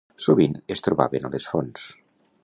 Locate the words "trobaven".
0.87-1.27